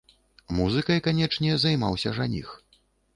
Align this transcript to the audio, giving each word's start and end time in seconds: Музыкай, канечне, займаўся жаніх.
Музыкай, 0.59 1.01
канечне, 1.07 1.51
займаўся 1.65 2.15
жаніх. 2.21 2.49